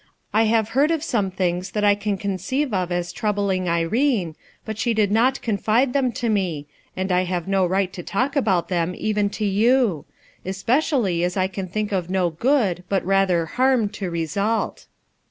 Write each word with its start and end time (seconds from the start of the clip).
I 0.33 0.45
have 0.45 0.69
heard 0.69 0.89
of 0.89 1.03
some 1.03 1.29
things 1.29 1.69
that 1.73 1.83
I 1.83 1.93
can 1.93 2.17
conceive 2.17 2.73
of 2.73 2.91
as 2.91 3.13
troubling 3.13 3.69
Irene, 3.69 4.35
but 4.65 4.79
she 4.79 4.95
did 4.95 5.11
not 5.11 5.43
confide 5.43 5.93
them 5.93 6.11
to 6.13 6.27
me, 6.27 6.65
and 6.97 7.11
I 7.11 7.23
have 7.25 7.47
no 7.47 7.67
right 7.67 7.93
to 7.93 8.01
talk 8.01 8.35
about 8.35 8.67
them 8.67 8.95
even 8.97 9.29
to 9.29 9.45
you; 9.45 10.05
especially 10.43 11.23
as 11.23 11.37
I 11.37 11.45
can 11.45 11.67
think 11.67 11.91
of 11.91 12.09
no 12.09 12.31
good, 12.31 12.83
but 12.89 13.05
rather 13.05 13.45
harm, 13.45 13.89
to 13.89 14.09
result." 14.09 14.87